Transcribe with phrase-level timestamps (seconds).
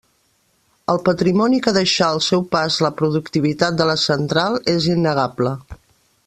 [0.93, 5.55] El patrimoni que deixà al seu pas la productivitat de la central és innegable.